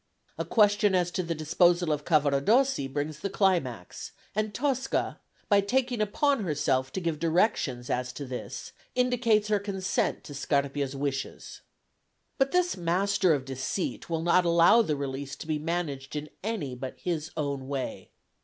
A 0.39 0.45
question 0.45 0.95
as 0.95 1.11
to 1.11 1.21
the 1.21 1.35
disposal 1.35 1.91
of 1.91 2.05
Cavaradossi 2.05 2.87
brings 2.91 3.19
the 3.19 3.29
climax, 3.29 4.13
and 4.33 4.51
Tosca, 4.51 5.19
by 5.47 5.61
taking 5.61 6.01
upon 6.01 6.43
herself 6.43 6.91
to 6.93 6.99
give 6.99 7.19
directions 7.19 7.87
as 7.87 8.11
to 8.13 8.25
this, 8.25 8.71
indicates 8.95 9.49
her 9.49 9.59
consent 9.59 10.23
to 10.23 10.33
Scarpia's 10.33 10.95
wishes. 10.95 11.61
But 12.39 12.51
this 12.51 12.75
master 12.75 13.35
of 13.35 13.45
deceit 13.45 14.09
will 14.09 14.23
not 14.23 14.43
allow 14.43 14.81
the 14.81 14.95
release 14.95 15.35
to 15.35 15.45
be 15.45 15.59
managed 15.59 16.15
in 16.15 16.29
any 16.43 16.73
but 16.73 16.97
his 16.97 17.29
own 17.37 17.67
way. 17.67 18.09